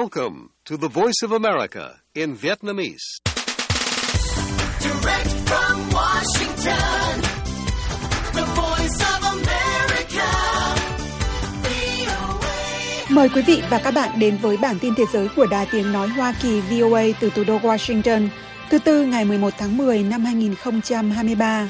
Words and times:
Welcome 0.00 0.48
to 0.64 0.76
the 0.78 0.88
Voice 0.88 1.20
of 1.22 1.32
America 1.32 2.00
in 2.14 2.34
Vietnamese. 2.36 3.06
Direct 4.80 5.30
from 5.48 5.74
Washington, 5.90 7.20
the 8.32 8.44
voice 8.60 8.98
of 9.12 9.20
America, 9.36 10.28
VOA. 11.62 13.06
Mời 13.10 13.28
quý 13.28 13.42
vị 13.42 13.62
và 13.70 13.78
các 13.84 13.90
bạn 13.94 14.18
đến 14.18 14.36
với 14.42 14.56
bản 14.56 14.78
tin 14.80 14.94
thế 14.94 15.04
giới 15.12 15.28
của 15.36 15.46
Đài 15.46 15.66
Tiếng 15.72 15.92
Nói 15.92 16.08
Hoa 16.08 16.34
Kỳ 16.42 16.60
VOA 16.60 17.02
từ 17.20 17.30
thủ 17.30 17.44
đô 17.44 17.58
Washington, 17.58 18.28
thứ 18.70 18.78
Tư 18.78 19.04
ngày 19.06 19.24
11 19.24 19.52
tháng 19.58 19.76
10 19.76 20.02
năm 20.02 20.24
2023. 20.24 21.68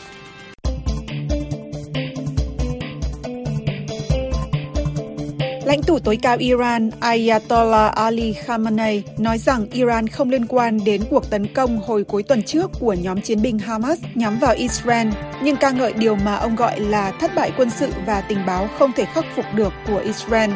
Lãnh 5.73 5.83
tụ 5.83 5.99
tối 5.99 6.19
cao 6.23 6.37
Iran 6.39 6.91
Ayatollah 7.01 7.95
Ali 7.95 8.33
Khamenei 8.33 9.03
nói 9.19 9.39
rằng 9.39 9.67
Iran 9.73 10.09
không 10.09 10.31
liên 10.31 10.47
quan 10.47 10.85
đến 10.85 11.03
cuộc 11.11 11.31
tấn 11.31 11.55
công 11.55 11.79
hồi 11.79 12.05
cuối 12.05 12.23
tuần 12.23 12.43
trước 12.43 12.71
của 12.81 12.93
nhóm 12.93 13.21
chiến 13.21 13.43
binh 13.43 13.59
Hamas 13.59 13.99
nhắm 14.15 14.39
vào 14.39 14.55
Israel, 14.55 15.09
nhưng 15.43 15.57
ca 15.57 15.71
ngợi 15.71 15.93
điều 15.93 16.15
mà 16.15 16.35
ông 16.35 16.57
gọi 16.57 16.81
là 16.81 17.13
thất 17.21 17.35
bại 17.35 17.53
quân 17.57 17.71
sự 17.71 17.89
và 18.07 18.21
tình 18.21 18.47
báo 18.47 18.69
không 18.79 18.93
thể 18.93 19.05
khắc 19.05 19.25
phục 19.37 19.45
được 19.55 19.73
của 19.87 19.99
Israel. 19.99 20.51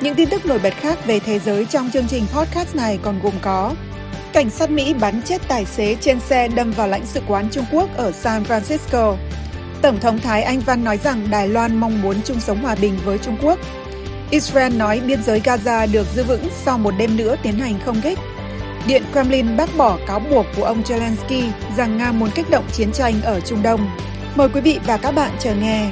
Những 0.00 0.14
tin 0.14 0.28
tức 0.30 0.46
nổi 0.46 0.58
bật 0.58 0.74
khác 0.74 1.06
về 1.06 1.18
thế 1.18 1.38
giới 1.38 1.64
trong 1.64 1.90
chương 1.90 2.08
trình 2.08 2.26
podcast 2.34 2.76
này 2.76 2.98
còn 3.02 3.20
gồm 3.22 3.34
có 3.42 3.74
Cảnh 4.32 4.50
sát 4.50 4.70
Mỹ 4.70 4.94
bắn 5.00 5.22
chết 5.22 5.42
tài 5.48 5.64
xế 5.64 5.96
trên 6.00 6.20
xe 6.20 6.48
đâm 6.48 6.70
vào 6.70 6.88
lãnh 6.88 7.06
sự 7.06 7.20
quán 7.28 7.48
Trung 7.50 7.64
Quốc 7.72 7.96
ở 7.96 8.12
San 8.12 8.42
Francisco. 8.42 9.16
Tổng 9.82 10.00
thống 10.00 10.18
Thái 10.18 10.42
Anh 10.42 10.60
Văn 10.60 10.84
nói 10.84 10.98
rằng 11.04 11.26
Đài 11.30 11.48
Loan 11.48 11.76
mong 11.76 12.02
muốn 12.02 12.16
chung 12.24 12.40
sống 12.40 12.62
hòa 12.62 12.74
bình 12.74 12.98
với 13.04 13.18
Trung 13.18 13.36
Quốc. 13.42 13.58
Israel 14.30 14.76
nói 14.76 15.00
biên 15.06 15.22
giới 15.22 15.40
Gaza 15.40 15.92
được 15.92 16.06
giữ 16.14 16.24
vững 16.24 16.44
sau 16.64 16.78
một 16.78 16.94
đêm 16.98 17.16
nữa 17.16 17.36
tiến 17.42 17.58
hành 17.58 17.74
không 17.84 18.00
kích. 18.00 18.18
Điện 18.86 19.02
Kremlin 19.12 19.56
bác 19.56 19.76
bỏ 19.76 19.98
cáo 20.06 20.18
buộc 20.18 20.46
của 20.56 20.64
ông 20.64 20.82
Zelensky 20.82 21.50
rằng 21.76 21.98
Nga 21.98 22.12
muốn 22.12 22.30
kích 22.34 22.50
động 22.50 22.64
chiến 22.72 22.92
tranh 22.92 23.14
ở 23.22 23.40
Trung 23.40 23.62
Đông. 23.62 23.90
Mời 24.34 24.48
quý 24.48 24.60
vị 24.60 24.78
và 24.86 24.96
các 24.96 25.14
bạn 25.14 25.30
chờ 25.38 25.54
nghe. 25.54 25.90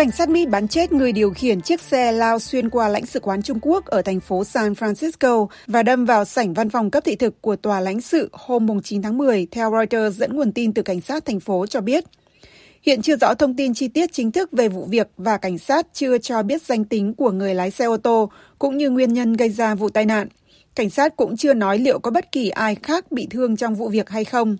Cảnh 0.00 0.10
sát 0.10 0.28
Mỹ 0.28 0.46
bắn 0.46 0.68
chết 0.68 0.92
người 0.92 1.12
điều 1.12 1.30
khiển 1.30 1.60
chiếc 1.60 1.80
xe 1.80 2.12
lao 2.12 2.38
xuyên 2.38 2.70
qua 2.70 2.88
lãnh 2.88 3.06
sự 3.06 3.20
quán 3.20 3.42
Trung 3.42 3.58
Quốc 3.62 3.86
ở 3.86 4.02
thành 4.02 4.20
phố 4.20 4.44
San 4.44 4.72
Francisco 4.72 5.46
và 5.66 5.82
đâm 5.82 6.04
vào 6.04 6.24
sảnh 6.24 6.54
văn 6.54 6.70
phòng 6.70 6.90
cấp 6.90 7.04
thị 7.04 7.16
thực 7.16 7.42
của 7.42 7.56
tòa 7.56 7.80
lãnh 7.80 8.00
sự 8.00 8.28
hôm 8.32 8.82
9 8.84 9.02
tháng 9.02 9.18
10, 9.18 9.46
theo 9.50 9.70
Reuters 9.70 10.16
dẫn 10.18 10.36
nguồn 10.36 10.52
tin 10.52 10.72
từ 10.72 10.82
cảnh 10.82 11.00
sát 11.00 11.24
thành 11.24 11.40
phố 11.40 11.66
cho 11.66 11.80
biết. 11.80 12.04
Hiện 12.82 13.02
chưa 13.02 13.16
rõ 13.16 13.34
thông 13.34 13.56
tin 13.56 13.74
chi 13.74 13.88
tiết 13.88 14.12
chính 14.12 14.32
thức 14.32 14.52
về 14.52 14.68
vụ 14.68 14.84
việc 14.84 15.08
và 15.16 15.36
cảnh 15.36 15.58
sát 15.58 15.86
chưa 15.92 16.18
cho 16.18 16.42
biết 16.42 16.62
danh 16.62 16.84
tính 16.84 17.14
của 17.14 17.30
người 17.30 17.54
lái 17.54 17.70
xe 17.70 17.84
ô 17.84 17.96
tô 17.96 18.30
cũng 18.58 18.76
như 18.76 18.90
nguyên 18.90 19.12
nhân 19.12 19.32
gây 19.32 19.48
ra 19.48 19.74
vụ 19.74 19.88
tai 19.88 20.06
nạn. 20.06 20.28
Cảnh 20.74 20.90
sát 20.90 21.16
cũng 21.16 21.36
chưa 21.36 21.54
nói 21.54 21.78
liệu 21.78 21.98
có 21.98 22.10
bất 22.10 22.32
kỳ 22.32 22.50
ai 22.50 22.74
khác 22.74 23.12
bị 23.12 23.26
thương 23.30 23.56
trong 23.56 23.74
vụ 23.74 23.88
việc 23.88 24.10
hay 24.10 24.24
không. 24.24 24.56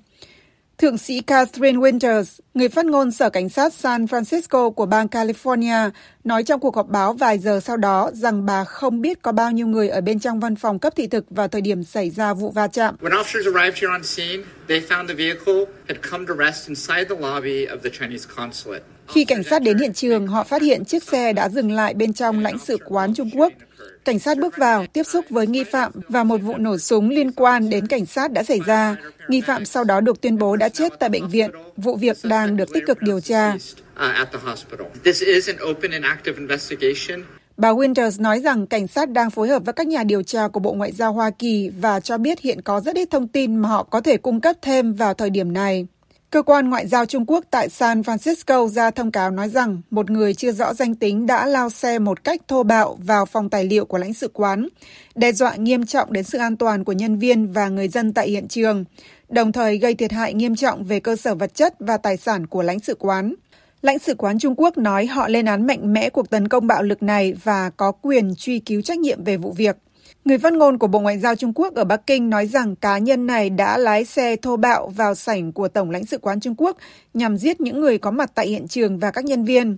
Thượng 0.80 0.98
sĩ 0.98 1.20
Catherine 1.20 1.78
Winters, 1.78 2.40
người 2.54 2.68
phát 2.68 2.84
ngôn 2.84 3.10
Sở 3.10 3.30
Cảnh 3.30 3.48
sát 3.48 3.74
San 3.74 4.04
Francisco 4.04 4.70
của 4.70 4.86
bang 4.86 5.06
California, 5.06 5.90
nói 6.24 6.42
trong 6.42 6.60
cuộc 6.60 6.76
họp 6.76 6.88
báo 6.88 7.12
vài 7.12 7.38
giờ 7.38 7.60
sau 7.64 7.76
đó 7.76 8.10
rằng 8.12 8.46
bà 8.46 8.64
không 8.64 9.00
biết 9.00 9.22
có 9.22 9.32
bao 9.32 9.50
nhiêu 9.50 9.66
người 9.66 9.88
ở 9.88 10.00
bên 10.00 10.18
trong 10.18 10.40
văn 10.40 10.56
phòng 10.56 10.78
cấp 10.78 10.92
thị 10.96 11.06
thực 11.06 11.24
vào 11.30 11.48
thời 11.48 11.60
điểm 11.60 11.84
xảy 11.84 12.10
ra 12.10 12.34
vụ 12.34 12.50
va 12.50 12.66
chạm. 12.66 12.94
Khi 19.08 19.24
cảnh 19.24 19.42
sát 19.42 19.62
đến 19.62 19.78
hiện 19.78 19.92
trường, 19.92 20.26
họ 20.26 20.44
phát 20.44 20.62
hiện 20.62 20.84
chiếc 20.84 21.02
xe 21.02 21.32
đã 21.32 21.48
dừng 21.48 21.72
lại 21.72 21.94
bên 21.94 22.12
trong 22.12 22.40
lãnh 22.40 22.58
sự 22.58 22.78
quán 22.84 23.14
Trung 23.14 23.30
Quốc. 23.36 23.52
Cảnh 24.04 24.18
sát 24.18 24.38
bước 24.38 24.56
vào, 24.56 24.86
tiếp 24.86 25.02
xúc 25.02 25.24
với 25.30 25.46
nghi 25.46 25.64
phạm 25.64 25.92
và 26.08 26.24
một 26.24 26.36
vụ 26.36 26.56
nổ 26.56 26.78
súng 26.78 27.10
liên 27.10 27.32
quan 27.32 27.70
đến 27.70 27.86
cảnh 27.86 28.06
sát 28.06 28.32
đã 28.32 28.42
xảy 28.42 28.60
ra. 28.66 28.96
Nghi 29.28 29.40
phạm 29.40 29.64
sau 29.64 29.84
đó 29.84 30.00
được 30.00 30.20
tuyên 30.20 30.38
bố 30.38 30.56
đã 30.56 30.68
chết 30.68 30.92
tại 30.98 31.08
bệnh 31.08 31.28
viện. 31.28 31.50
Vụ 31.76 31.96
việc 31.96 32.16
đang 32.22 32.56
được 32.56 32.72
tích 32.72 32.86
cực 32.86 33.02
điều 33.02 33.20
tra. 33.20 33.56
Bà 37.56 37.72
Winters 37.72 38.22
nói 38.22 38.40
rằng 38.40 38.66
cảnh 38.66 38.86
sát 38.86 39.10
đang 39.10 39.30
phối 39.30 39.48
hợp 39.48 39.62
với 39.64 39.72
các 39.72 39.86
nhà 39.86 40.04
điều 40.04 40.22
tra 40.22 40.48
của 40.48 40.60
Bộ 40.60 40.72
Ngoại 40.72 40.92
giao 40.92 41.12
Hoa 41.12 41.30
Kỳ 41.30 41.70
và 41.80 42.00
cho 42.00 42.18
biết 42.18 42.40
hiện 42.40 42.60
có 42.62 42.80
rất 42.80 42.96
ít 42.96 43.08
thông 43.10 43.28
tin 43.28 43.56
mà 43.56 43.68
họ 43.68 43.82
có 43.82 44.00
thể 44.00 44.16
cung 44.16 44.40
cấp 44.40 44.56
thêm 44.62 44.92
vào 44.92 45.14
thời 45.14 45.30
điểm 45.30 45.52
này. 45.52 45.86
Cơ 46.30 46.42
quan 46.42 46.70
Ngoại 46.70 46.86
giao 46.86 47.06
Trung 47.06 47.24
Quốc 47.26 47.44
tại 47.50 47.68
San 47.68 48.00
Francisco 48.00 48.68
ra 48.68 48.90
thông 48.90 49.12
cáo 49.12 49.30
nói 49.30 49.48
rằng 49.48 49.80
một 49.90 50.10
người 50.10 50.34
chưa 50.34 50.52
rõ 50.52 50.74
danh 50.74 50.94
tính 50.94 51.26
đã 51.26 51.46
lao 51.46 51.70
xe 51.70 51.98
một 51.98 52.24
cách 52.24 52.40
thô 52.48 52.62
bạo 52.62 52.98
vào 53.04 53.26
phòng 53.26 53.50
tài 53.50 53.64
liệu 53.64 53.84
của 53.84 53.98
lãnh 53.98 54.14
sự 54.14 54.30
quán, 54.32 54.68
đe 55.14 55.32
dọa 55.32 55.54
nghiêm 55.54 55.86
trọng 55.86 56.12
đến 56.12 56.24
sự 56.24 56.38
an 56.38 56.56
toàn 56.56 56.84
của 56.84 56.92
nhân 56.92 57.18
viên 57.18 57.52
và 57.52 57.68
người 57.68 57.88
dân 57.88 58.12
tại 58.12 58.28
hiện 58.28 58.48
trường, 58.48 58.84
đồng 59.28 59.52
thời 59.52 59.78
gây 59.78 59.94
thiệt 59.94 60.12
hại 60.12 60.34
nghiêm 60.34 60.56
trọng 60.56 60.84
về 60.84 61.00
cơ 61.00 61.16
sở 61.16 61.34
vật 61.34 61.54
chất 61.54 61.74
và 61.78 61.96
tài 61.96 62.16
sản 62.16 62.46
của 62.46 62.62
lãnh 62.62 62.80
sự 62.80 62.94
quán. 62.94 63.34
Lãnh 63.82 63.98
sự 63.98 64.14
quán 64.14 64.38
Trung 64.38 64.54
Quốc 64.56 64.78
nói 64.78 65.06
họ 65.06 65.28
lên 65.28 65.46
án 65.46 65.66
mạnh 65.66 65.92
mẽ 65.92 66.10
cuộc 66.10 66.30
tấn 66.30 66.48
công 66.48 66.66
bạo 66.66 66.82
lực 66.82 67.02
này 67.02 67.34
và 67.44 67.70
có 67.70 67.92
quyền 67.92 68.34
truy 68.36 68.58
cứu 68.58 68.82
trách 68.82 68.98
nhiệm 68.98 69.24
về 69.24 69.36
vụ 69.36 69.52
việc. 69.52 69.76
Người 70.30 70.38
phát 70.38 70.52
ngôn 70.52 70.78
của 70.78 70.86
Bộ 70.86 71.00
Ngoại 71.00 71.18
giao 71.18 71.36
Trung 71.36 71.52
Quốc 71.54 71.74
ở 71.74 71.84
Bắc 71.84 72.06
Kinh 72.06 72.30
nói 72.30 72.46
rằng 72.46 72.76
cá 72.76 72.98
nhân 72.98 73.26
này 73.26 73.50
đã 73.50 73.78
lái 73.78 74.04
xe 74.04 74.36
thô 74.36 74.56
bạo 74.56 74.88
vào 74.88 75.14
sảnh 75.14 75.52
của 75.52 75.68
Tổng 75.68 75.90
lãnh 75.90 76.06
sự 76.06 76.18
quán 76.18 76.40
Trung 76.40 76.54
Quốc 76.58 76.76
nhằm 77.14 77.36
giết 77.36 77.60
những 77.60 77.80
người 77.80 77.98
có 77.98 78.10
mặt 78.10 78.30
tại 78.34 78.48
hiện 78.48 78.68
trường 78.68 78.98
và 78.98 79.10
các 79.10 79.24
nhân 79.24 79.44
viên. 79.44 79.76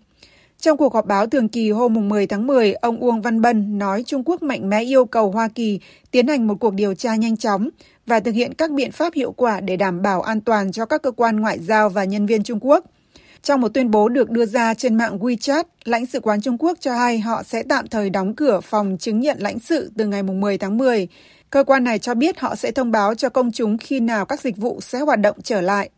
Trong 0.58 0.76
cuộc 0.76 0.94
họp 0.94 1.06
báo 1.06 1.26
thường 1.26 1.48
kỳ 1.48 1.70
hôm 1.70 2.08
10 2.08 2.26
tháng 2.26 2.46
10, 2.46 2.72
ông 2.72 2.98
Uông 2.98 3.22
Văn 3.22 3.40
Bân 3.40 3.78
nói 3.78 4.02
Trung 4.06 4.22
Quốc 4.24 4.42
mạnh 4.42 4.70
mẽ 4.70 4.82
yêu 4.82 5.04
cầu 5.04 5.30
Hoa 5.30 5.48
Kỳ 5.48 5.80
tiến 6.10 6.26
hành 6.26 6.46
một 6.46 6.54
cuộc 6.60 6.74
điều 6.74 6.94
tra 6.94 7.16
nhanh 7.16 7.36
chóng 7.36 7.68
và 8.06 8.20
thực 8.20 8.34
hiện 8.34 8.54
các 8.54 8.70
biện 8.70 8.92
pháp 8.92 9.14
hiệu 9.14 9.32
quả 9.32 9.60
để 9.60 9.76
đảm 9.76 10.02
bảo 10.02 10.22
an 10.22 10.40
toàn 10.40 10.72
cho 10.72 10.86
các 10.86 11.02
cơ 11.02 11.10
quan 11.10 11.40
ngoại 11.40 11.58
giao 11.58 11.88
và 11.88 12.04
nhân 12.04 12.26
viên 12.26 12.42
Trung 12.42 12.58
Quốc. 12.60 12.84
Trong 13.42 13.60
một 13.60 13.68
tuyên 13.68 13.90
bố 13.90 14.08
được 14.08 14.30
đưa 14.30 14.46
ra 14.46 14.74
trên 14.74 14.94
mạng 14.94 15.18
WeChat, 15.18 15.64
lãnh 15.84 16.06
sự 16.06 16.20
quán 16.20 16.40
Trung 16.40 16.58
Quốc 16.58 16.78
cho 16.80 16.94
hay 16.94 17.20
họ 17.20 17.42
sẽ 17.42 17.62
tạm 17.68 17.86
thời 17.88 18.10
đóng 18.10 18.34
cửa 18.34 18.60
phòng 18.60 18.96
chứng 19.00 19.20
nhận 19.20 19.38
lãnh 19.40 19.58
sự 19.58 19.90
từ 19.96 20.06
ngày 20.06 20.22
10 20.22 20.58
tháng 20.58 20.78
10. 20.78 21.08
Cơ 21.50 21.64
quan 21.64 21.84
này 21.84 21.98
cho 21.98 22.14
biết 22.14 22.40
họ 22.40 22.56
sẽ 22.56 22.70
thông 22.70 22.90
báo 22.90 23.14
cho 23.14 23.28
công 23.28 23.52
chúng 23.52 23.78
khi 23.78 24.00
nào 24.00 24.24
các 24.24 24.40
dịch 24.40 24.56
vụ 24.56 24.80
sẽ 24.80 25.00
hoạt 25.00 25.20
động 25.20 25.36
trở 25.42 25.60
lại. 25.60 25.90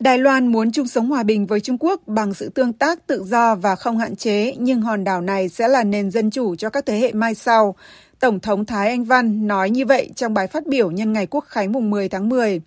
Đài 0.00 0.18
Loan 0.18 0.46
muốn 0.46 0.72
chung 0.72 0.88
sống 0.88 1.10
hòa 1.10 1.22
bình 1.22 1.46
với 1.46 1.60
Trung 1.60 1.76
Quốc 1.80 2.00
bằng 2.06 2.34
sự 2.34 2.48
tương 2.48 2.72
tác 2.72 3.06
tự 3.06 3.24
do 3.24 3.54
và 3.54 3.76
không 3.76 3.98
hạn 3.98 4.16
chế, 4.16 4.54
nhưng 4.58 4.80
hòn 4.82 5.04
đảo 5.04 5.20
này 5.20 5.48
sẽ 5.48 5.68
là 5.68 5.84
nền 5.84 6.10
dân 6.10 6.30
chủ 6.30 6.56
cho 6.56 6.70
các 6.70 6.86
thế 6.86 6.98
hệ 6.98 7.12
mai 7.12 7.34
sau. 7.34 7.74
Tổng 8.22 8.40
thống 8.40 8.64
Thái 8.64 8.88
Anh 8.88 9.04
Văn 9.04 9.46
nói 9.46 9.70
như 9.70 9.86
vậy 9.86 10.10
trong 10.16 10.34
bài 10.34 10.46
phát 10.46 10.66
biểu 10.66 10.90
nhân 10.90 11.12
ngày 11.12 11.26
Quốc 11.26 11.44
khánh 11.48 11.72
mùng 11.72 11.90
10 11.90 12.08
tháng 12.08 12.28
10. 12.28 12.60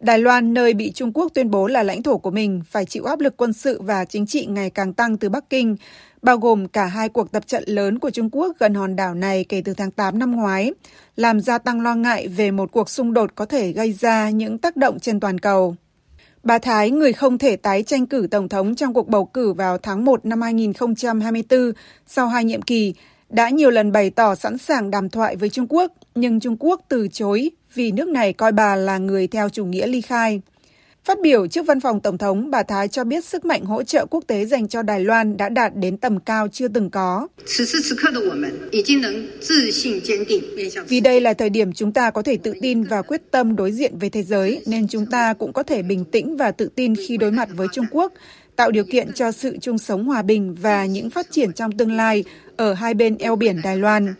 Đài 0.00 0.18
Loan, 0.18 0.54
nơi 0.54 0.74
bị 0.74 0.92
Trung 0.92 1.12
Quốc 1.12 1.32
tuyên 1.34 1.50
bố 1.50 1.66
là 1.66 1.82
lãnh 1.82 2.02
thổ 2.02 2.18
của 2.18 2.30
mình, 2.30 2.62
phải 2.70 2.84
chịu 2.84 3.04
áp 3.04 3.20
lực 3.20 3.36
quân 3.36 3.52
sự 3.52 3.82
và 3.82 4.04
chính 4.04 4.26
trị 4.26 4.46
ngày 4.46 4.70
càng 4.70 4.92
tăng 4.92 5.16
từ 5.16 5.28
Bắc 5.28 5.50
Kinh, 5.50 5.76
bao 6.22 6.38
gồm 6.38 6.68
cả 6.68 6.86
hai 6.86 7.08
cuộc 7.08 7.32
tập 7.32 7.46
trận 7.46 7.64
lớn 7.66 7.98
của 7.98 8.10
Trung 8.10 8.28
Quốc 8.32 8.56
gần 8.58 8.74
hòn 8.74 8.96
đảo 8.96 9.14
này 9.14 9.44
kể 9.48 9.62
từ 9.64 9.74
tháng 9.74 9.90
8 9.90 10.18
năm 10.18 10.36
ngoái, 10.36 10.72
làm 11.16 11.40
gia 11.40 11.58
tăng 11.58 11.80
lo 11.80 11.94
ngại 11.94 12.28
về 12.28 12.50
một 12.50 12.72
cuộc 12.72 12.90
xung 12.90 13.14
đột 13.14 13.34
có 13.34 13.44
thể 13.44 13.72
gây 13.72 13.92
ra 13.92 14.30
những 14.30 14.58
tác 14.58 14.76
động 14.76 14.98
trên 15.00 15.20
toàn 15.20 15.38
cầu. 15.38 15.74
Bà 16.42 16.58
Thái, 16.58 16.90
người 16.90 17.12
không 17.12 17.38
thể 17.38 17.56
tái 17.56 17.82
tranh 17.82 18.06
cử 18.06 18.28
Tổng 18.30 18.48
thống 18.48 18.74
trong 18.74 18.94
cuộc 18.94 19.08
bầu 19.08 19.24
cử 19.24 19.52
vào 19.52 19.78
tháng 19.78 20.04
1 20.04 20.26
năm 20.26 20.42
2024 20.42 21.72
sau 22.06 22.28
hai 22.28 22.44
nhiệm 22.44 22.62
kỳ, 22.62 22.94
đã 23.30 23.48
nhiều 23.48 23.70
lần 23.70 23.92
bày 23.92 24.10
tỏ 24.10 24.34
sẵn 24.34 24.58
sàng 24.58 24.90
đàm 24.90 25.08
thoại 25.08 25.36
với 25.36 25.50
Trung 25.50 25.66
Quốc, 25.68 25.92
nhưng 26.14 26.40
Trung 26.40 26.56
Quốc 26.60 26.80
từ 26.88 27.08
chối 27.12 27.50
vì 27.74 27.92
nước 27.92 28.08
này 28.08 28.32
coi 28.32 28.52
bà 28.52 28.76
là 28.76 28.98
người 28.98 29.26
theo 29.26 29.48
chủ 29.48 29.64
nghĩa 29.64 29.86
ly 29.86 30.00
khai. 30.00 30.40
Phát 31.04 31.18
biểu 31.22 31.46
trước 31.46 31.66
văn 31.66 31.80
phòng 31.80 32.00
Tổng 32.00 32.18
thống, 32.18 32.50
bà 32.50 32.62
Thái 32.62 32.88
cho 32.88 33.04
biết 33.04 33.24
sức 33.24 33.44
mạnh 33.44 33.64
hỗ 33.64 33.82
trợ 33.82 34.06
quốc 34.06 34.24
tế 34.26 34.44
dành 34.44 34.68
cho 34.68 34.82
Đài 34.82 35.00
Loan 35.00 35.36
đã 35.36 35.48
đạt 35.48 35.72
đến 35.76 35.96
tầm 35.96 36.20
cao 36.20 36.48
chưa 36.52 36.68
từng 36.68 36.90
có. 36.90 37.28
Vì 40.88 41.00
đây 41.00 41.20
là 41.20 41.34
thời 41.34 41.50
điểm 41.50 41.72
chúng 41.72 41.92
ta 41.92 42.10
có 42.10 42.22
thể 42.22 42.36
tự 42.36 42.52
tin 42.62 42.82
và 42.82 43.02
quyết 43.02 43.22
tâm 43.30 43.56
đối 43.56 43.72
diện 43.72 43.98
với 43.98 44.10
thế 44.10 44.22
giới, 44.22 44.62
nên 44.66 44.88
chúng 44.88 45.06
ta 45.06 45.34
cũng 45.34 45.52
có 45.52 45.62
thể 45.62 45.82
bình 45.82 46.04
tĩnh 46.04 46.36
và 46.36 46.50
tự 46.50 46.68
tin 46.74 46.94
khi 46.96 47.16
đối 47.16 47.30
mặt 47.30 47.48
với 47.56 47.68
Trung 47.72 47.86
Quốc, 47.90 48.12
tạo 48.56 48.70
điều 48.70 48.84
kiện 48.84 49.12
cho 49.12 49.32
sự 49.32 49.56
chung 49.60 49.78
sống 49.78 50.04
hòa 50.04 50.22
bình 50.22 50.54
và 50.54 50.86
những 50.86 51.10
phát 51.10 51.26
triển 51.30 51.52
trong 51.52 51.72
tương 51.72 51.92
lai 51.92 52.24
ở 52.58 52.74
hai 52.74 52.94
bên 52.94 53.16
eo 53.18 53.36
biển 53.36 53.60
Đài 53.64 53.76
Loan. 53.76 54.14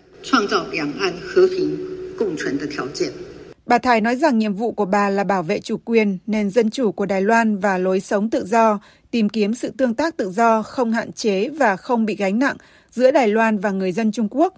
Bà 3.67 3.79
Thái 3.79 4.01
nói 4.01 4.17
rằng 4.17 4.39
nhiệm 4.39 4.55
vụ 4.55 4.73
của 4.73 4.85
bà 4.85 5.11
là 5.11 5.25
bảo 5.25 5.43
vệ 5.43 5.61
chủ 5.61 5.77
quyền, 5.85 6.19
nền 6.27 6.51
dân 6.51 6.71
chủ 6.71 6.93
của 6.93 7.07
Đài 7.07 7.23
Loan 7.23 7.59
và 7.59 7.79
lối 7.79 8.01
sống 8.01 8.31
tự 8.31 8.47
do, 8.47 8.81
tìm 9.11 9.29
kiếm 9.29 9.55
sự 9.55 9.71
tương 9.79 9.95
tác 9.95 10.17
tự 10.17 10.31
do 10.31 10.63
không 10.63 10.93
hạn 10.93 11.13
chế 11.13 11.49
và 11.49 11.77
không 11.77 12.07
bị 12.07 12.17
gánh 12.17 12.39
nặng 12.39 12.57
giữa 12.91 13.11
Đài 13.11 13.29
Loan 13.29 13.59
và 13.59 13.71
người 13.71 13.93
dân 13.93 14.13
Trung 14.13 14.29
Quốc. 14.31 14.55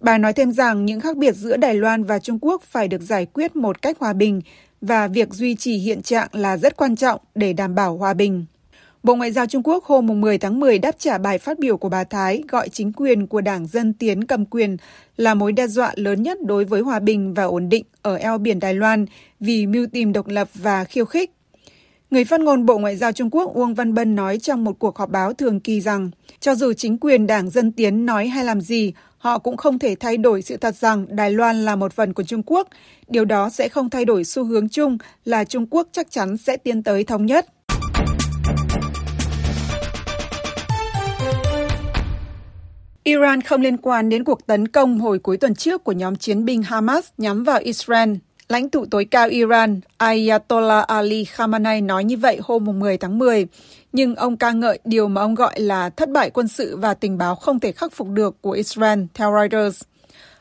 Bà 0.00 0.18
nói 0.18 0.32
thêm 0.32 0.52
rằng 0.52 0.84
những 0.84 1.00
khác 1.00 1.16
biệt 1.16 1.36
giữa 1.36 1.56
Đài 1.56 1.74
Loan 1.74 2.04
và 2.04 2.18
Trung 2.18 2.38
Quốc 2.42 2.62
phải 2.62 2.88
được 2.88 3.02
giải 3.02 3.26
quyết 3.26 3.56
một 3.56 3.82
cách 3.82 3.96
hòa 4.00 4.12
bình 4.12 4.40
và 4.80 5.06
việc 5.08 5.28
duy 5.34 5.54
trì 5.54 5.76
hiện 5.76 6.02
trạng 6.02 6.28
là 6.32 6.56
rất 6.56 6.76
quan 6.76 6.96
trọng 6.96 7.20
để 7.34 7.52
đảm 7.52 7.74
bảo 7.74 7.96
hòa 7.96 8.14
bình. 8.14 8.44
Bộ 9.02 9.14
Ngoại 9.14 9.32
giao 9.32 9.46
Trung 9.46 9.62
Quốc 9.64 9.84
hôm 9.84 10.20
10 10.20 10.38
tháng 10.38 10.60
10 10.60 10.78
đáp 10.78 10.94
trả 10.98 11.18
bài 11.18 11.38
phát 11.38 11.58
biểu 11.58 11.76
của 11.76 11.88
bà 11.88 12.04
Thái 12.04 12.42
gọi 12.48 12.68
chính 12.68 12.92
quyền 12.92 13.26
của 13.26 13.40
Đảng 13.40 13.66
Dân 13.66 13.92
Tiến 13.92 14.24
cầm 14.24 14.46
quyền 14.46 14.76
là 15.16 15.34
mối 15.34 15.52
đe 15.52 15.66
dọa 15.66 15.92
lớn 15.96 16.22
nhất 16.22 16.38
đối 16.42 16.64
với 16.64 16.80
hòa 16.80 17.00
bình 17.00 17.34
và 17.34 17.44
ổn 17.44 17.68
định 17.68 17.84
ở 18.02 18.16
eo 18.16 18.38
biển 18.38 18.60
Đài 18.60 18.74
Loan 18.74 19.06
vì 19.40 19.66
mưu 19.66 19.86
tìm 19.86 20.12
độc 20.12 20.26
lập 20.28 20.48
và 20.54 20.84
khiêu 20.84 21.04
khích. 21.04 21.30
Người 22.10 22.24
phát 22.24 22.40
ngôn 22.40 22.66
Bộ 22.66 22.78
Ngoại 22.78 22.96
giao 22.96 23.12
Trung 23.12 23.30
Quốc 23.30 23.54
Uông 23.54 23.74
Văn 23.74 23.94
Bân 23.94 24.16
nói 24.16 24.38
trong 24.38 24.64
một 24.64 24.78
cuộc 24.78 24.98
họp 24.98 25.10
báo 25.10 25.32
thường 25.32 25.60
kỳ 25.60 25.80
rằng, 25.80 26.10
cho 26.40 26.54
dù 26.54 26.72
chính 26.72 26.98
quyền 26.98 27.26
Đảng 27.26 27.50
Dân 27.50 27.72
Tiến 27.72 28.06
nói 28.06 28.28
hay 28.28 28.44
làm 28.44 28.60
gì, 28.60 28.92
họ 29.18 29.38
cũng 29.38 29.56
không 29.56 29.78
thể 29.78 29.94
thay 30.00 30.16
đổi 30.16 30.42
sự 30.42 30.56
thật 30.56 30.76
rằng 30.76 31.06
Đài 31.08 31.30
Loan 31.30 31.64
là 31.64 31.76
một 31.76 31.92
phần 31.92 32.12
của 32.12 32.22
Trung 32.22 32.42
Quốc. 32.46 32.68
Điều 33.08 33.24
đó 33.24 33.50
sẽ 33.50 33.68
không 33.68 33.90
thay 33.90 34.04
đổi 34.04 34.24
xu 34.24 34.44
hướng 34.44 34.68
chung 34.68 34.98
là 35.24 35.44
Trung 35.44 35.66
Quốc 35.70 35.88
chắc 35.92 36.10
chắn 36.10 36.36
sẽ 36.36 36.56
tiến 36.56 36.82
tới 36.82 37.04
thống 37.04 37.26
nhất. 37.26 37.46
Iran 43.10 43.40
không 43.40 43.60
liên 43.60 43.76
quan 43.76 44.08
đến 44.08 44.24
cuộc 44.24 44.46
tấn 44.46 44.68
công 44.68 44.98
hồi 44.98 45.18
cuối 45.18 45.36
tuần 45.36 45.54
trước 45.54 45.84
của 45.84 45.92
nhóm 45.92 46.16
chiến 46.16 46.44
binh 46.44 46.62
Hamas 46.62 47.08
nhắm 47.18 47.44
vào 47.44 47.58
Israel. 47.62 48.14
Lãnh 48.48 48.68
tụ 48.68 48.86
tối 48.90 49.04
cao 49.04 49.28
Iran 49.28 49.80
Ayatollah 49.96 50.86
Ali 50.86 51.24
Khamenei 51.24 51.80
nói 51.80 52.04
như 52.04 52.16
vậy 52.16 52.38
hôm 52.42 52.78
10 52.78 52.98
tháng 52.98 53.18
10, 53.18 53.46
nhưng 53.92 54.14
ông 54.14 54.36
ca 54.36 54.52
ngợi 54.52 54.78
điều 54.84 55.08
mà 55.08 55.20
ông 55.20 55.34
gọi 55.34 55.60
là 55.60 55.90
thất 55.90 56.10
bại 56.10 56.30
quân 56.30 56.48
sự 56.48 56.76
và 56.76 56.94
tình 56.94 57.18
báo 57.18 57.34
không 57.34 57.60
thể 57.60 57.72
khắc 57.72 57.92
phục 57.92 58.08
được 58.08 58.42
của 58.42 58.50
Israel, 58.50 59.00
theo 59.14 59.32
Reuters. 59.32 59.82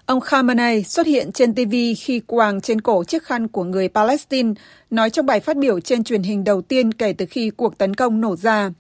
Ông 0.09 0.21
Khamenei 0.21 0.83
xuất 0.83 1.07
hiện 1.07 1.31
trên 1.31 1.53
TV 1.53 1.73
khi 1.97 2.21
quàng 2.27 2.61
trên 2.61 2.81
cổ 2.81 3.03
chiếc 3.03 3.23
khăn 3.23 3.47
của 3.47 3.63
người 3.63 3.89
Palestine, 3.89 4.53
nói 4.89 5.09
trong 5.09 5.25
bài 5.25 5.39
phát 5.39 5.57
biểu 5.57 5.79
trên 5.79 6.03
truyền 6.03 6.23
hình 6.23 6.43
đầu 6.43 6.61
tiên 6.61 6.93
kể 6.93 7.13
từ 7.13 7.25
khi 7.29 7.49
cuộc 7.49 7.77
tấn 7.77 7.93
công 7.95 8.21
nổ 8.21 8.35
ra. 8.35 8.71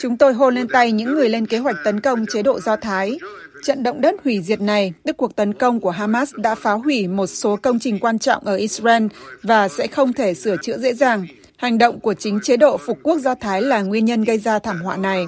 Chúng 0.00 0.16
tôi 0.16 0.32
hôn 0.32 0.54
lên 0.54 0.68
tay 0.68 0.92
những 0.92 1.14
người 1.14 1.28
lên 1.28 1.46
kế 1.46 1.58
hoạch 1.58 1.76
tấn 1.84 2.00
công 2.00 2.26
chế 2.26 2.42
độ 2.42 2.60
Do 2.60 2.76
Thái. 2.76 3.18
Trận 3.64 3.82
động 3.82 4.00
đất 4.00 4.14
hủy 4.24 4.40
diệt 4.42 4.60
này, 4.60 4.92
tức 5.04 5.16
cuộc 5.16 5.36
tấn 5.36 5.54
công 5.54 5.80
của 5.80 5.90
Hamas 5.90 6.34
đã 6.34 6.54
phá 6.54 6.72
hủy 6.72 7.06
một 7.06 7.26
số 7.26 7.56
công 7.56 7.78
trình 7.78 7.98
quan 7.98 8.18
trọng 8.18 8.44
ở 8.44 8.56
Israel 8.56 9.06
và 9.42 9.68
sẽ 9.68 9.86
không 9.86 10.12
thể 10.12 10.34
sửa 10.34 10.56
chữa 10.62 10.78
dễ 10.78 10.94
dàng. 10.94 11.26
Hành 11.56 11.78
động 11.78 12.00
của 12.00 12.14
chính 12.14 12.40
chế 12.42 12.56
độ 12.56 12.76
phục 12.86 12.98
quốc 13.02 13.18
Do 13.18 13.34
Thái 13.34 13.62
là 13.62 13.82
nguyên 13.82 14.04
nhân 14.04 14.24
gây 14.24 14.38
ra 14.38 14.58
thảm 14.58 14.82
họa 14.82 14.96
này. 14.96 15.24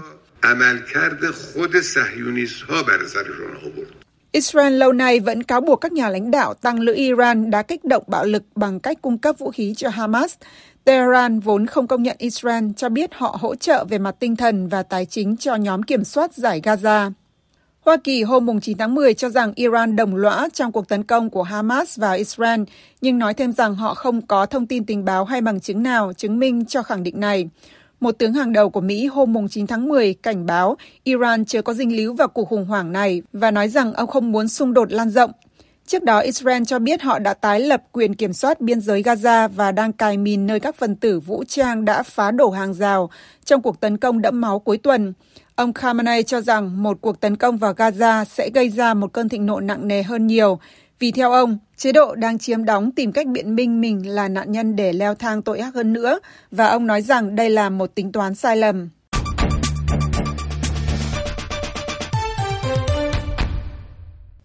Israel 4.32 4.72
lâu 4.72 4.92
nay 4.92 5.20
vẫn 5.20 5.42
cáo 5.42 5.60
buộc 5.60 5.80
các 5.80 5.92
nhà 5.92 6.08
lãnh 6.08 6.30
đạo 6.30 6.54
tăng 6.54 6.80
lữ 6.80 6.94
Iran 6.94 7.50
đã 7.50 7.62
kích 7.62 7.84
động 7.84 8.02
bạo 8.06 8.24
lực 8.24 8.42
bằng 8.54 8.80
cách 8.80 9.02
cung 9.02 9.18
cấp 9.18 9.36
vũ 9.38 9.50
khí 9.50 9.74
cho 9.76 9.88
Hamas. 9.88 10.34
Tehran 10.84 11.40
vốn 11.40 11.66
không 11.66 11.86
công 11.86 12.02
nhận 12.02 12.16
Israel 12.18 12.64
cho 12.76 12.88
biết 12.88 13.10
họ 13.14 13.36
hỗ 13.40 13.54
trợ 13.54 13.84
về 13.84 13.98
mặt 13.98 14.14
tinh 14.18 14.36
thần 14.36 14.68
và 14.68 14.82
tài 14.82 15.06
chính 15.06 15.36
cho 15.36 15.54
nhóm 15.54 15.82
kiểm 15.82 16.04
soát 16.04 16.34
giải 16.34 16.60
Gaza. 16.64 17.12
Hoa 17.80 17.96
Kỳ 18.04 18.22
hôm 18.22 18.60
9 18.60 18.78
tháng 18.78 18.94
10 18.94 19.14
cho 19.14 19.28
rằng 19.28 19.52
Iran 19.54 19.96
đồng 19.96 20.16
lõa 20.16 20.48
trong 20.52 20.72
cuộc 20.72 20.88
tấn 20.88 21.02
công 21.02 21.30
của 21.30 21.42
Hamas 21.42 21.98
vào 21.98 22.16
Israel, 22.16 22.60
nhưng 23.00 23.18
nói 23.18 23.34
thêm 23.34 23.52
rằng 23.52 23.74
họ 23.74 23.94
không 23.94 24.26
có 24.26 24.46
thông 24.46 24.66
tin 24.66 24.84
tình 24.84 25.04
báo 25.04 25.24
hay 25.24 25.40
bằng 25.40 25.60
chứng 25.60 25.82
nào 25.82 26.12
chứng 26.12 26.38
minh 26.38 26.64
cho 26.64 26.82
khẳng 26.82 27.02
định 27.02 27.20
này. 27.20 27.48
Một 28.00 28.18
tướng 28.18 28.32
hàng 28.34 28.52
đầu 28.52 28.70
của 28.70 28.80
Mỹ 28.80 29.06
hôm 29.06 29.48
9 29.48 29.66
tháng 29.66 29.88
10 29.88 30.14
cảnh 30.14 30.46
báo 30.46 30.76
Iran 31.04 31.44
chưa 31.44 31.62
có 31.62 31.74
dinh 31.74 31.96
líu 31.96 32.14
vào 32.14 32.28
cuộc 32.28 32.44
khủng 32.44 32.64
hoảng 32.64 32.92
này 32.92 33.22
và 33.32 33.50
nói 33.50 33.68
rằng 33.68 33.92
ông 33.92 34.06
không 34.06 34.32
muốn 34.32 34.48
xung 34.48 34.74
đột 34.74 34.92
lan 34.92 35.10
rộng. 35.10 35.30
Trước 35.86 36.02
đó, 36.02 36.18
Israel 36.18 36.62
cho 36.66 36.78
biết 36.78 37.02
họ 37.02 37.18
đã 37.18 37.34
tái 37.34 37.60
lập 37.60 37.82
quyền 37.92 38.14
kiểm 38.14 38.32
soát 38.32 38.60
biên 38.60 38.80
giới 38.80 39.02
Gaza 39.02 39.48
và 39.48 39.72
đang 39.72 39.92
cài 39.92 40.16
mìn 40.16 40.46
nơi 40.46 40.60
các 40.60 40.76
phần 40.76 40.96
tử 40.96 41.20
vũ 41.20 41.44
trang 41.48 41.84
đã 41.84 42.02
phá 42.02 42.30
đổ 42.30 42.50
hàng 42.50 42.74
rào 42.74 43.10
trong 43.44 43.62
cuộc 43.62 43.80
tấn 43.80 43.96
công 43.96 44.22
đẫm 44.22 44.40
máu 44.40 44.58
cuối 44.58 44.78
tuần. 44.78 45.12
Ông 45.54 45.72
Khamenei 45.72 46.22
cho 46.22 46.40
rằng 46.40 46.82
một 46.82 46.98
cuộc 47.00 47.20
tấn 47.20 47.36
công 47.36 47.58
vào 47.58 47.72
Gaza 47.72 48.24
sẽ 48.24 48.50
gây 48.54 48.68
ra 48.70 48.94
một 48.94 49.12
cơn 49.12 49.28
thịnh 49.28 49.46
nộ 49.46 49.60
nặng 49.60 49.88
nề 49.88 50.02
hơn 50.02 50.26
nhiều, 50.26 50.58
vì 51.00 51.12
theo 51.12 51.32
ông, 51.32 51.58
chế 51.76 51.92
độ 51.92 52.14
đang 52.14 52.38
chiếm 52.38 52.64
đóng 52.64 52.92
tìm 52.92 53.12
cách 53.12 53.26
biện 53.26 53.54
minh 53.54 53.80
mình 53.80 54.08
là 54.14 54.28
nạn 54.28 54.52
nhân 54.52 54.76
để 54.76 54.92
leo 54.92 55.14
thang 55.14 55.42
tội 55.42 55.58
ác 55.58 55.74
hơn 55.74 55.92
nữa, 55.92 56.18
và 56.50 56.66
ông 56.66 56.86
nói 56.86 57.02
rằng 57.02 57.36
đây 57.36 57.50
là 57.50 57.70
một 57.70 57.94
tính 57.94 58.12
toán 58.12 58.34
sai 58.34 58.56
lầm. 58.56 58.88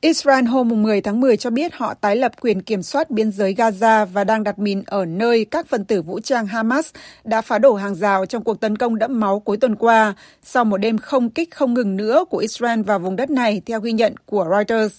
Israel 0.02 0.46
hôm 0.46 0.84
10 0.84 1.02
tháng 1.02 1.20
10 1.20 1.38
cho 1.38 1.50
biết 1.50 1.74
họ 1.76 1.94
tái 1.94 2.16
lập 2.16 2.32
quyền 2.42 2.62
kiểm 2.62 2.84
soát 2.84 3.12
biên 3.12 3.32
giới 3.32 3.54
Gaza 3.54 4.06
và 4.06 4.24
đang 4.24 4.44
đặt 4.44 4.60
mìn 4.60 4.84
ở 4.86 5.06
nơi 5.06 5.46
các 5.46 5.68
phần 5.68 5.86
tử 5.86 6.02
vũ 6.02 6.20
trang 6.20 6.48
Hamas 6.48 6.90
đã 7.24 7.42
phá 7.42 7.60
đổ 7.60 7.74
hàng 7.74 7.96
rào 7.96 8.26
trong 8.26 8.44
cuộc 8.44 8.60
tấn 8.60 8.78
công 8.78 9.00
đẫm 9.00 9.20
máu 9.20 9.40
cuối 9.40 9.58
tuần 9.58 9.76
qua, 9.76 10.14
sau 10.44 10.66
một 10.66 10.78
đêm 10.78 10.98
không 10.98 11.30
kích 11.30 11.56
không 11.56 11.74
ngừng 11.74 11.98
nữa 11.98 12.26
của 12.30 12.38
Israel 12.38 12.82
vào 12.82 13.00
vùng 13.00 13.16
đất 13.16 13.30
này, 13.30 13.62
theo 13.66 13.80
ghi 13.80 13.92
nhận 13.92 14.16
của 14.26 14.48
Reuters. 14.52 14.96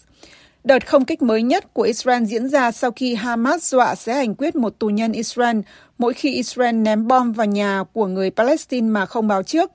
Đợt 0.67 0.87
không 0.87 1.05
kích 1.05 1.23
mới 1.23 1.43
nhất 1.43 1.75
của 1.75 1.83
Israel 1.83 2.25
diễn 2.25 2.49
ra 2.49 2.71
sau 2.71 2.91
khi 2.91 3.15
Hamas 3.15 3.75
dọa 3.75 3.95
sẽ 3.95 4.15
hành 4.15 4.35
quyết 4.35 4.57
một 4.57 4.79
tù 4.79 4.89
nhân 4.89 5.13
Israel 5.13 5.59
mỗi 5.99 6.15
khi 6.15 6.35
Israel 6.35 6.75
ném 6.75 7.07
bom 7.07 7.33
vào 7.33 7.47
nhà 7.47 7.85
của 7.93 8.07
người 8.07 8.31
Palestine 8.31 8.89
mà 8.89 9.07
không 9.07 9.29
báo 9.29 9.43
trước. 9.43 9.73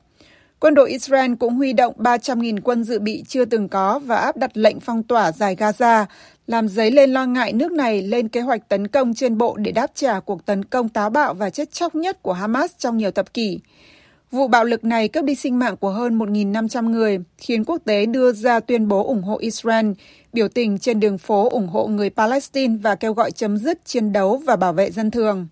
Quân 0.60 0.74
đội 0.74 0.90
Israel 0.90 1.34
cũng 1.40 1.54
huy 1.54 1.74
động 1.74 1.94
300.000 1.98 2.60
quân 2.64 2.84
dự 2.84 3.00
bị 3.00 3.24
chưa 3.28 3.46
từng 3.46 3.70
có 3.70 4.00
và 4.00 4.16
áp 4.16 4.38
đặt 4.38 4.52
lệnh 4.58 4.80
phong 4.80 5.04
tỏa 5.04 5.32
giải 5.32 5.56
Gaza, 5.56 6.06
làm 6.48 6.68
dấy 6.68 6.92
lên 6.92 7.14
lo 7.14 7.26
ngại 7.26 7.54
nước 7.54 7.72
này 7.72 8.02
lên 8.02 8.28
kế 8.28 8.42
hoạch 8.42 8.70
tấn 8.70 8.88
công 8.88 9.14
trên 9.14 9.38
bộ 9.38 9.58
để 9.58 9.72
đáp 9.72 9.92
trả 9.96 10.20
cuộc 10.20 10.46
tấn 10.46 10.66
công 10.66 10.90
táo 10.90 11.10
bạo 11.10 11.34
và 11.34 11.50
chết 11.50 11.72
chóc 11.72 11.96
nhất 11.96 12.24
của 12.24 12.34
Hamas 12.34 12.72
trong 12.78 12.98
nhiều 12.98 13.12
thập 13.12 13.34
kỷ. 13.34 13.60
Vụ 14.32 14.48
bạo 14.48 14.66
lực 14.66 14.84
này 14.84 15.08
cướp 15.08 15.26
đi 15.26 15.36
sinh 15.36 15.60
mạng 15.60 15.78
của 15.78 15.90
hơn 15.90 16.20
1.500 16.20 16.90
người, 16.90 17.20
khiến 17.38 17.64
quốc 17.66 17.82
tế 17.86 18.06
đưa 18.06 18.32
ra 18.32 18.60
tuyên 18.60 18.88
bố 18.88 19.04
ủng 19.08 19.24
hộ 19.24 19.38
Israel, 19.38 19.86
biểu 20.33 20.48
tình 20.48 20.78
trên 20.78 21.00
đường 21.00 21.18
phố 21.18 21.50
ủng 21.50 21.68
hộ 21.68 21.88
người 21.88 22.10
Palestine 22.10 22.78
và 22.81 22.95
kêu 22.95 23.13
gọi 23.13 23.31
chấm 23.31 23.57
dứt 23.57 23.86
chiến 23.86 24.13
đấu 24.13 24.42
và 24.45 24.56
bảo 24.56 24.74
vệ 24.74 24.92
dân 24.92 25.12
thường. 25.12 25.48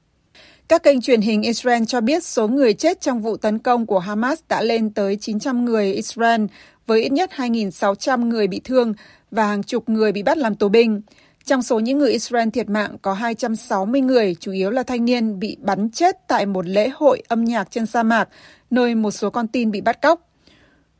Các 0.67 0.83
kênh 0.83 1.01
truyền 1.01 1.21
hình 1.21 1.41
Israel 1.41 1.83
cho 1.87 2.01
biết 2.01 2.23
số 2.23 2.47
người 2.47 2.73
chết 2.73 3.01
trong 3.01 3.21
vụ 3.21 3.37
tấn 3.37 3.59
công 3.59 3.85
của 3.85 3.99
Hamas 3.99 4.39
đã 4.49 4.61
lên 4.61 4.93
tới 4.93 5.17
900 5.21 5.65
người 5.65 5.93
Israel, 5.93 6.45
với 6.87 7.01
ít 7.03 7.11
nhất 7.11 7.29
2.600 7.35 8.27
người 8.27 8.47
bị 8.47 8.61
thương 8.63 8.93
và 9.31 9.47
hàng 9.47 9.63
chục 9.63 9.89
người 9.89 10.11
bị 10.11 10.23
bắt 10.23 10.37
làm 10.37 10.55
tù 10.55 10.69
binh. 10.69 11.01
Trong 11.45 11.63
số 11.63 11.79
những 11.79 11.97
người 11.97 12.11
Israel 12.11 12.49
thiệt 12.49 12.69
mạng 12.69 12.97
có 13.01 13.13
260 13.13 14.01
người, 14.01 14.35
chủ 14.39 14.51
yếu 14.51 14.71
là 14.71 14.83
thanh 14.83 15.05
niên, 15.05 15.39
bị 15.39 15.57
bắn 15.59 15.89
chết 15.89 16.27
tại 16.27 16.45
một 16.45 16.65
lễ 16.65 16.89
hội 16.89 17.21
âm 17.27 17.45
nhạc 17.45 17.71
trên 17.71 17.85
sa 17.85 18.03
mạc, 18.03 18.29
nơi 18.69 18.95
một 18.95 19.11
số 19.11 19.29
con 19.29 19.47
tin 19.47 19.71
bị 19.71 19.81
bắt 19.81 20.01
cóc. 20.01 20.28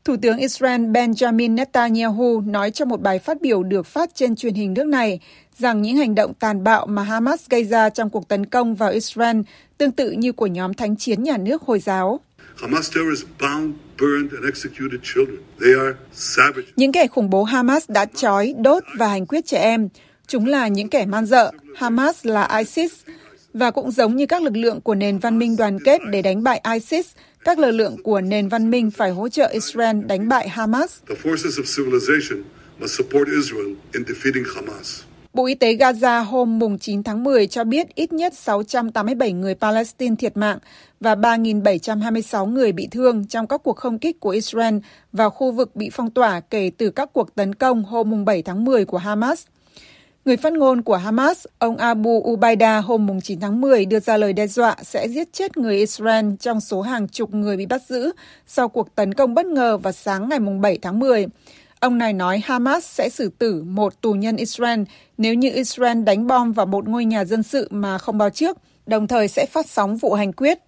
Thủ 0.09 0.17
tướng 0.21 0.37
Israel 0.37 0.81
Benjamin 0.81 1.55
Netanyahu 1.55 2.41
nói 2.41 2.71
trong 2.71 2.89
một 2.89 3.01
bài 3.01 3.19
phát 3.19 3.41
biểu 3.41 3.63
được 3.63 3.85
phát 3.85 4.09
trên 4.15 4.35
truyền 4.35 4.53
hình 4.53 4.73
nước 4.73 4.85
này 4.85 5.19
rằng 5.57 5.81
những 5.81 5.97
hành 5.97 6.15
động 6.15 6.33
tàn 6.33 6.63
bạo 6.63 6.85
mà 6.85 7.03
Hamas 7.03 7.49
gây 7.49 7.63
ra 7.63 7.89
trong 7.89 8.09
cuộc 8.09 8.27
tấn 8.27 8.45
công 8.45 8.75
vào 8.75 8.91
Israel 8.91 9.41
tương 9.77 9.91
tự 9.91 10.11
như 10.11 10.31
của 10.31 10.47
nhóm 10.47 10.73
thánh 10.73 10.95
chiến 10.95 11.23
nhà 11.23 11.37
nước 11.37 11.61
Hồi 11.61 11.79
giáo. 11.79 12.19
Những 16.75 16.91
kẻ 16.91 17.07
khủng 17.07 17.29
bố 17.29 17.43
Hamas 17.43 17.89
đã 17.89 18.05
trói, 18.05 18.55
đốt 18.57 18.83
và 18.97 19.07
hành 19.07 19.25
quyết 19.25 19.45
trẻ 19.45 19.61
em. 19.61 19.89
Chúng 20.27 20.45
là 20.45 20.67
những 20.67 20.89
kẻ 20.89 21.05
man 21.05 21.25
dợ. 21.25 21.51
Hamas 21.75 22.25
là 22.25 22.57
ISIS. 22.57 22.93
Và 23.53 23.71
cũng 23.71 23.91
giống 23.91 24.15
như 24.15 24.25
các 24.25 24.41
lực 24.43 24.55
lượng 24.55 24.81
của 24.81 24.95
nền 24.95 25.17
văn 25.17 25.39
minh 25.39 25.55
đoàn 25.57 25.77
kết 25.85 26.01
để 26.11 26.21
đánh 26.21 26.43
bại 26.43 26.61
ISIS, 26.73 27.07
các 27.43 27.59
lực 27.59 27.71
lượng 27.71 28.03
của 28.03 28.21
nền 28.21 28.49
văn 28.49 28.71
minh 28.71 28.91
phải 28.91 29.11
hỗ 29.11 29.29
trợ 29.29 29.47
Israel 29.47 30.01
đánh 30.05 30.29
bại 30.29 30.49
Hamas. 30.49 30.99
Bộ 35.33 35.45
Y 35.45 35.55
tế 35.55 35.73
Gaza 35.73 36.23
hôm 36.23 36.59
mùng 36.59 36.79
9 36.79 37.03
tháng 37.03 37.23
10 37.23 37.47
cho 37.47 37.63
biết 37.63 37.95
ít 37.95 38.13
nhất 38.13 38.33
687 38.33 39.33
người 39.33 39.55
Palestine 39.55 40.15
thiệt 40.15 40.37
mạng 40.37 40.57
và 40.99 41.15
3.726 41.15 42.45
người 42.45 42.71
bị 42.71 42.87
thương 42.91 43.27
trong 43.27 43.47
các 43.47 43.61
cuộc 43.63 43.77
không 43.77 43.99
kích 43.99 44.19
của 44.19 44.29
Israel 44.29 44.77
vào 45.13 45.29
khu 45.29 45.51
vực 45.51 45.75
bị 45.75 45.89
phong 45.93 46.11
tỏa 46.11 46.39
kể 46.39 46.71
từ 46.77 46.89
các 46.89 47.09
cuộc 47.13 47.35
tấn 47.35 47.55
công 47.55 47.83
hôm 47.83 48.09
mùng 48.09 48.25
7 48.25 48.41
tháng 48.41 48.65
10 48.65 48.85
của 48.85 48.97
Hamas. 48.97 49.45
Người 50.25 50.37
phát 50.37 50.53
ngôn 50.53 50.81
của 50.81 50.95
Hamas, 50.95 51.45
ông 51.59 51.77
Abu 51.77 52.23
Ubaida 52.31 52.79
hôm 52.79 53.21
9 53.21 53.39
tháng 53.39 53.61
10 53.61 53.85
đưa 53.85 53.99
ra 53.99 54.17
lời 54.17 54.33
đe 54.33 54.47
dọa 54.47 54.75
sẽ 54.83 55.07
giết 55.07 55.33
chết 55.33 55.57
người 55.57 55.77
Israel 55.77 56.25
trong 56.39 56.61
số 56.61 56.81
hàng 56.81 57.07
chục 57.07 57.33
người 57.33 57.57
bị 57.57 57.65
bắt 57.65 57.81
giữ 57.89 58.11
sau 58.47 58.69
cuộc 58.69 58.95
tấn 58.95 59.13
công 59.13 59.33
bất 59.33 59.45
ngờ 59.45 59.77
vào 59.77 59.93
sáng 59.93 60.29
ngày 60.29 60.39
7 60.39 60.77
tháng 60.81 60.99
10. 60.99 61.27
Ông 61.79 61.97
này 61.97 62.13
nói 62.13 62.41
Hamas 62.45 62.85
sẽ 62.85 63.09
xử 63.09 63.29
tử 63.39 63.63
một 63.63 64.01
tù 64.01 64.13
nhân 64.13 64.35
Israel 64.35 64.81
nếu 65.17 65.33
như 65.33 65.51
Israel 65.53 66.03
đánh 66.03 66.27
bom 66.27 66.51
vào 66.51 66.65
một 66.65 66.87
ngôi 66.87 67.05
nhà 67.05 67.25
dân 67.25 67.43
sự 67.43 67.67
mà 67.71 67.97
không 67.97 68.17
báo 68.17 68.29
trước, 68.29 68.57
đồng 68.85 69.07
thời 69.07 69.27
sẽ 69.27 69.45
phát 69.45 69.67
sóng 69.67 69.97
vụ 69.97 70.13
hành 70.13 70.33
quyết. 70.33 70.59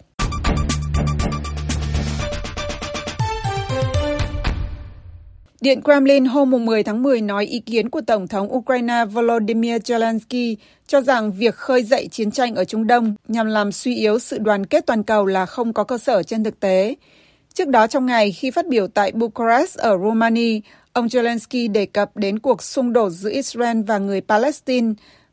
Điện 5.62 5.82
Kremlin 5.82 6.24
hôm 6.24 6.64
10 6.64 6.82
tháng 6.82 7.02
10 7.02 7.20
nói 7.20 7.46
ý 7.46 7.60
kiến 7.60 7.90
của 7.90 8.00
Tổng 8.00 8.28
thống 8.28 8.52
Ukraine 8.54 9.04
Volodymyr 9.04 9.74
Zelensky 9.74 10.56
cho 10.86 11.00
rằng 11.00 11.32
việc 11.32 11.54
khơi 11.54 11.82
dậy 11.82 12.08
chiến 12.10 12.30
tranh 12.30 12.54
ở 12.54 12.64
Trung 12.64 12.86
Đông 12.86 13.14
nhằm 13.28 13.46
làm 13.46 13.72
suy 13.72 13.96
yếu 13.96 14.18
sự 14.18 14.38
đoàn 14.38 14.66
kết 14.66 14.86
toàn 14.86 15.02
cầu 15.02 15.26
là 15.26 15.46
không 15.46 15.72
có 15.72 15.84
cơ 15.84 15.98
sở 15.98 16.22
trên 16.22 16.44
thực 16.44 16.60
tế. 16.60 16.94
Trước 17.54 17.68
đó 17.68 17.86
trong 17.86 18.06
ngày, 18.06 18.32
khi 18.32 18.50
phát 18.50 18.66
biểu 18.66 18.86
tại 18.86 19.12
Bucharest 19.12 19.78
ở 19.78 19.98
Romania, 19.98 20.60
ông 20.92 21.06
Zelensky 21.06 21.72
đề 21.72 21.86
cập 21.86 22.16
đến 22.16 22.38
cuộc 22.38 22.62
xung 22.62 22.92
đột 22.92 23.10
giữa 23.10 23.30
Israel 23.30 23.82
và 23.82 23.98
người 23.98 24.20
Palestine 24.20 24.92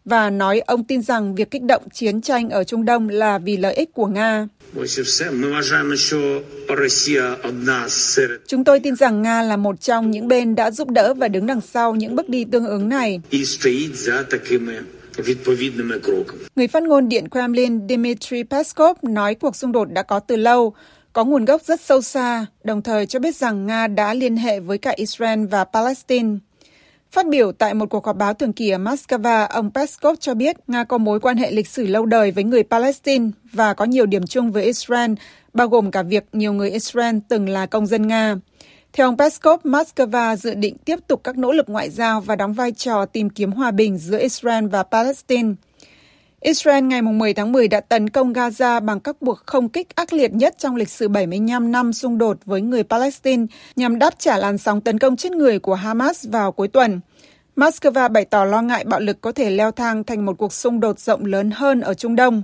và 0.10 0.30
nói 0.30 0.60
ông 0.60 0.84
tin 0.84 1.02
rằng 1.02 1.36
việc 1.36 1.52
kích 1.52 1.64
động 1.64 1.84
chiến 1.94 2.22
tranh 2.22 2.50
ở 2.50 2.64
Trung 2.64 2.86
Đông 2.86 3.10
là 3.10 3.38
vì 3.38 3.58
lợi 3.58 3.74
ích 3.74 3.94
của 3.94 4.08
Nga. 4.08 4.48
Chúng 8.48 8.64
tôi 8.64 8.80
tin 8.80 8.96
rằng 8.96 9.22
Nga 9.22 9.42
là 9.42 9.58
một 9.58 9.82
trong 9.82 10.12
những 10.12 10.28
bên 10.28 10.56
đã 10.56 10.72
giúp 10.72 10.90
đỡ 10.90 11.14
và 11.14 11.28
đứng 11.28 11.46
đằng 11.46 11.62
sau 11.62 11.96
những 11.96 12.16
bước 12.16 12.30
đi 12.30 12.46
tương 12.52 12.66
ứng 12.68 12.90
này. 12.90 13.22
Người 16.56 16.68
phát 16.68 16.84
ngôn 16.84 17.10
Điện 17.10 17.30
Kremlin 17.30 17.88
Dmitry 17.90 18.44
Peskov 18.44 18.98
nói 19.02 19.36
cuộc 19.36 19.56
xung 19.56 19.72
đột 19.72 19.86
đã 19.92 20.04
có 20.04 20.20
từ 20.20 20.36
lâu, 20.36 20.74
có 21.14 21.26
nguồn 21.26 21.46
gốc 21.46 21.62
rất 21.66 21.82
sâu 21.82 22.02
xa, 22.02 22.46
đồng 22.64 22.82
thời 22.82 23.06
cho 23.06 23.20
biết 23.20 23.36
rằng 23.36 23.66
Nga 23.66 23.88
đã 23.88 24.14
liên 24.14 24.38
hệ 24.38 24.60
với 24.60 24.78
cả 24.78 24.94
Israel 24.96 25.46
và 25.46 25.64
Palestine. 25.64 26.38
Phát 27.12 27.28
biểu 27.28 27.52
tại 27.52 27.74
một 27.74 27.90
cuộc 27.90 28.06
họp 28.06 28.16
báo 28.16 28.34
thường 28.34 28.54
kỳ 28.54 28.70
ở 28.70 28.78
Moscow, 28.78 29.48
ông 29.48 29.72
Peskov 29.72 30.18
cho 30.20 30.34
biết 30.34 30.56
Nga 30.68 30.84
có 30.84 30.98
mối 30.98 31.20
quan 31.20 31.38
hệ 31.38 31.52
lịch 31.52 31.68
sử 31.68 31.88
lâu 31.88 32.06
đời 32.06 32.32
với 32.32 32.44
người 32.44 32.64
Palestine 32.64 33.30
và 33.54 33.74
có 33.74 33.86
nhiều 33.86 34.06
điểm 34.06 34.28
chung 34.28 34.52
với 34.52 34.64
Israel, 34.64 35.14
bao 35.54 35.68
gồm 35.68 35.92
cả 35.92 36.04
việc 36.04 36.24
nhiều 36.34 36.54
người 36.54 36.72
Israel 36.72 37.18
từng 37.30 37.50
là 37.50 37.66
công 37.66 37.88
dân 37.88 38.08
Nga. 38.08 38.36
Theo 38.94 39.08
ông 39.08 39.18
Peskov, 39.18 39.62
Moscow 39.66 40.36
dự 40.36 40.54
định 40.54 40.78
tiếp 40.78 41.00
tục 41.08 41.22
các 41.24 41.38
nỗ 41.38 41.52
lực 41.52 41.70
ngoại 41.70 41.90
giao 41.90 42.22
và 42.22 42.36
đóng 42.36 42.54
vai 42.54 42.72
trò 42.72 43.06
tìm 43.06 43.30
kiếm 43.30 43.52
hòa 43.52 43.72
bình 43.72 43.98
giữa 43.98 44.20
Israel 44.20 44.68
và 44.68 44.84
Palestine. 44.84 45.54
Israel 46.42 46.84
ngày 46.84 47.02
10 47.02 47.34
tháng 47.34 47.52
10 47.52 47.68
đã 47.68 47.80
tấn 47.80 48.10
công 48.10 48.34
Gaza 48.34 48.86
bằng 48.86 49.00
các 49.00 49.16
cuộc 49.20 49.40
không 49.46 49.70
kích 49.70 49.96
ác 49.96 50.14
liệt 50.14 50.34
nhất 50.34 50.56
trong 50.58 50.76
lịch 50.76 50.90
sử 50.90 51.08
75 51.08 51.72
năm 51.72 51.94
xung 51.94 52.18
đột 52.18 52.38
với 52.46 52.62
người 52.62 52.84
Palestine 52.84 53.46
nhằm 53.76 54.00
đáp 54.00 54.14
trả 54.20 54.38
làn 54.38 54.58
sóng 54.58 54.82
tấn 54.82 55.00
công 55.00 55.16
chết 55.16 55.32
người 55.32 55.60
của 55.60 55.74
Hamas 55.74 56.28
vào 56.28 56.52
cuối 56.52 56.68
tuần. 56.68 57.00
Moscow 57.56 58.12
bày 58.12 58.26
tỏ 58.26 58.46
lo 58.46 58.62
ngại 58.62 58.84
bạo 58.84 59.00
lực 59.00 59.22
có 59.22 59.32
thể 59.32 59.50
leo 59.50 59.72
thang 59.72 60.04
thành 60.04 60.26
một 60.26 60.38
cuộc 60.38 60.54
xung 60.54 60.80
đột 60.80 61.00
rộng 61.00 61.26
lớn 61.26 61.52
hơn 61.52 61.82
ở 61.82 61.94
Trung 61.94 62.16
Đông. 62.16 62.44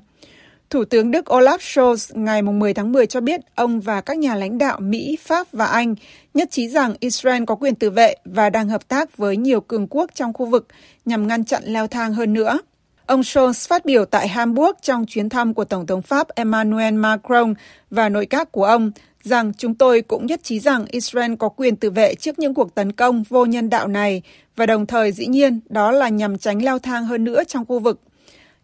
Thủ 0.69 0.85
tướng 0.85 1.11
Đức 1.11 1.25
Olaf 1.25 1.57
Scholz 1.57 2.23
ngày 2.23 2.41
10 2.41 2.73
tháng 2.73 2.91
10 2.91 3.07
cho 3.07 3.21
biết 3.21 3.41
ông 3.55 3.79
và 3.79 4.01
các 4.01 4.17
nhà 4.17 4.35
lãnh 4.35 4.57
đạo 4.57 4.79
Mỹ, 4.79 5.17
Pháp 5.21 5.47
và 5.51 5.65
Anh 5.65 5.95
nhất 6.33 6.51
trí 6.51 6.67
rằng 6.67 6.95
Israel 6.99 7.43
có 7.47 7.55
quyền 7.55 7.75
tự 7.75 7.89
vệ 7.89 8.15
và 8.25 8.49
đang 8.49 8.69
hợp 8.69 8.87
tác 8.87 9.17
với 9.17 9.37
nhiều 9.37 9.61
cường 9.61 9.87
quốc 9.87 10.09
trong 10.13 10.33
khu 10.33 10.45
vực 10.45 10.67
nhằm 11.05 11.27
ngăn 11.27 11.45
chặn 11.45 11.63
leo 11.65 11.87
thang 11.87 12.13
hơn 12.13 12.33
nữa. 12.33 12.59
Ông 13.07 13.21
Scholz 13.21 13.67
phát 13.67 13.85
biểu 13.85 14.05
tại 14.05 14.27
Hamburg 14.27 14.71
trong 14.81 15.05
chuyến 15.05 15.29
thăm 15.29 15.53
của 15.53 15.65
Tổng 15.65 15.85
thống 15.85 16.01
Pháp 16.01 16.27
Emmanuel 16.35 16.93
Macron 16.93 17.53
và 17.89 18.09
nội 18.09 18.25
các 18.25 18.51
của 18.51 18.65
ông 18.65 18.91
rằng 19.23 19.53
chúng 19.57 19.75
tôi 19.75 20.01
cũng 20.01 20.25
nhất 20.25 20.39
trí 20.43 20.59
rằng 20.59 20.85
Israel 20.85 21.35
có 21.35 21.49
quyền 21.49 21.75
tự 21.75 21.89
vệ 21.89 22.15
trước 22.15 22.39
những 22.39 22.53
cuộc 22.53 22.75
tấn 22.75 22.91
công 22.91 23.23
vô 23.23 23.45
nhân 23.45 23.69
đạo 23.69 23.87
này 23.87 24.21
và 24.55 24.65
đồng 24.65 24.85
thời 24.85 25.11
dĩ 25.11 25.27
nhiên 25.27 25.59
đó 25.69 25.91
là 25.91 26.09
nhằm 26.09 26.37
tránh 26.37 26.63
leo 26.63 26.79
thang 26.79 27.05
hơn 27.05 27.23
nữa 27.23 27.43
trong 27.43 27.65
khu 27.65 27.79
vực. 27.79 27.99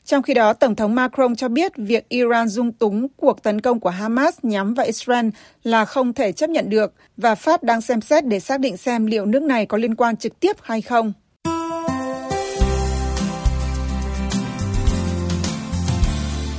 Trong 0.05 0.23
khi 0.23 0.33
đó, 0.33 0.53
Tổng 0.53 0.75
thống 0.75 0.95
Macron 0.95 1.35
cho 1.35 1.47
biết 1.47 1.71
việc 1.77 2.09
Iran 2.09 2.47
dung 2.47 2.71
túng 2.71 3.07
cuộc 3.17 3.43
tấn 3.43 3.61
công 3.61 3.79
của 3.79 3.89
Hamas 3.89 4.37
nhắm 4.43 4.73
vào 4.73 4.85
Israel 4.85 5.29
là 5.63 5.85
không 5.85 6.13
thể 6.13 6.31
chấp 6.31 6.49
nhận 6.49 6.69
được 6.69 6.93
và 7.17 7.35
Pháp 7.35 7.63
đang 7.63 7.81
xem 7.81 8.01
xét 8.01 8.25
để 8.25 8.39
xác 8.39 8.59
định 8.59 8.77
xem 8.77 9.05
liệu 9.05 9.25
nước 9.25 9.43
này 9.43 9.65
có 9.65 9.77
liên 9.77 9.95
quan 9.95 10.17
trực 10.17 10.39
tiếp 10.39 10.55
hay 10.61 10.81
không. 10.81 11.13